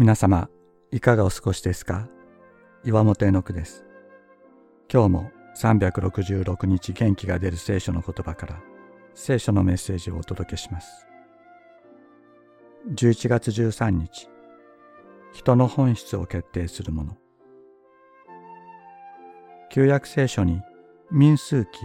[0.00, 0.48] 皆様、
[0.92, 2.06] いかがお過ごしですか？
[2.84, 3.84] 岩本絵の句です。
[4.88, 8.60] 今日も366日元気が出る聖書の言葉から
[9.14, 11.08] 聖書のメッセージをお届けします。
[12.94, 14.28] 11月13日、
[15.32, 17.16] 人の本質を決定するもの。
[19.68, 20.62] 旧約聖書に
[21.10, 21.80] 民数記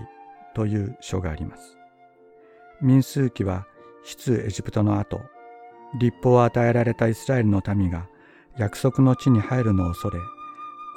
[0.53, 1.79] という書があります。
[2.79, 3.65] 民数記は
[4.03, 5.19] 出エジプトの後、
[5.99, 8.07] 立法を与えられたイスラエルの民が
[8.57, 10.19] 約束の地に入るのを恐れ、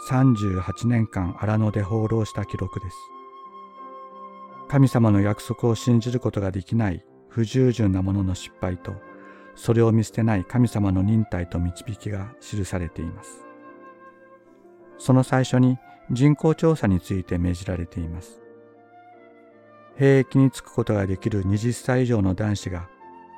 [0.09, 2.97] 38年間荒野で放浪した記録です。
[4.69, 8.95] 神様の約束を信じることができない不従順な者の失敗と、
[9.55, 13.47] それを見捨てない神様の忍耐と導きが記されています。
[14.99, 15.79] その最初に
[16.11, 18.41] 人口調査について命じられています。
[19.97, 22.89] 兵役に就くことができる20歳以上の男子が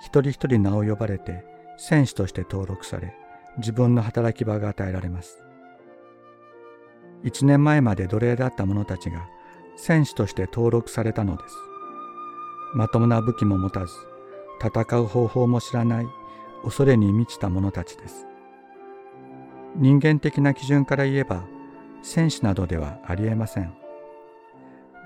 [0.00, 1.44] 一人一人名を呼ばれて
[1.76, 3.14] 戦士として登録され
[3.58, 5.42] 自分の働き場が与えられます。
[7.24, 9.28] 一年前まで奴隷だった者たちが
[9.76, 11.54] 戦士として登録されたのです。
[12.74, 13.94] まともな武器も持たず
[14.62, 16.06] 戦う方法も知らない
[16.62, 18.26] 恐れに満ちた者たちです。
[19.76, 21.44] 人間的な基準から言えば
[22.02, 23.74] 戦士などではありえません。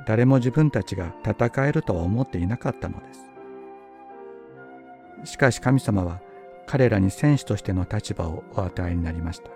[0.06, 3.31] 誰も自分たちが戦えるとは思っていなかったのです。
[5.24, 6.20] しかし神様は
[6.66, 9.50] 彼らに戦士としての立場をお与えになりました。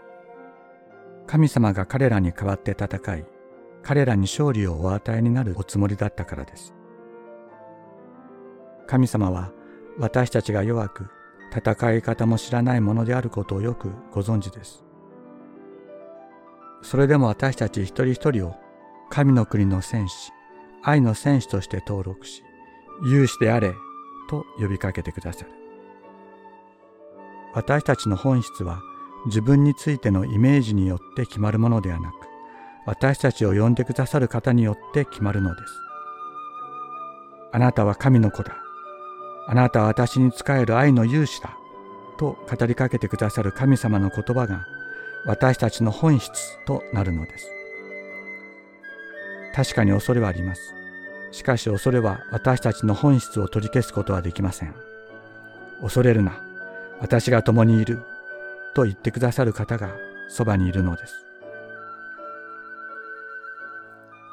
[1.27, 3.25] 神様が彼らに代わって戦い、
[3.83, 6.75] 彼らに勝利をお与えになるおつもりだったからです。
[8.87, 9.53] 神様は
[9.99, 11.11] 私たちが弱く、
[11.57, 14.85] 戦い方も知らないものであることをよくご存知です。
[16.83, 18.55] それでも私たち一人一人を
[19.11, 20.33] 神の国の戦士、
[20.83, 22.43] 愛の戦士として登録し、
[23.05, 23.73] 勇士であれ
[24.29, 25.51] と呼びかけてくださる。
[27.55, 28.81] 私たちの本質は
[29.27, 32.15] 自分についてのイメージによって決まるものではなく、
[32.87, 35.73] 私たちを呼んでくださる方によって決まるのです。
[37.53, 38.57] あなたは神の子だ。
[39.49, 41.57] あなたは私に仕える愛の勇士だ。
[42.19, 44.65] と語りかけてくださる神様の言葉が
[45.27, 46.33] 私たちの本質
[46.65, 47.51] となるのです。
[49.55, 50.75] 確かに恐れはあります。
[51.33, 54.75] しかし恐れは私たちの本質を取り消すことはできません。
[55.81, 56.41] 恐れるな。
[57.01, 58.03] 私が共にいる。
[58.75, 59.91] と言ってくださる方が
[60.29, 61.15] そばにいるのです。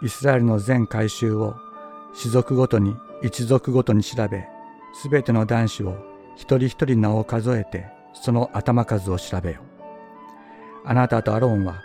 [0.02, 1.56] イスラエルの全改宗を
[2.20, 4.46] 種族ごとに一族ごとに調べ、
[5.02, 5.96] すべての男子を
[6.36, 9.62] 一人一人名を数えてその頭数を調べよ。
[10.84, 11.82] あなたとアロンは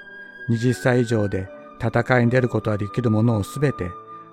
[0.51, 1.49] 20歳以上で
[1.81, 3.85] 戦いに出ることができる者をすべて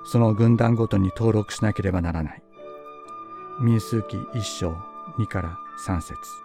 [0.06, 2.44] その軍団ごとに登録しなければならない。
[3.60, 4.76] 民数記一章
[5.18, 6.45] 2から3節